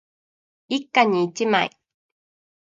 [0.67, 1.69] 一家に一枚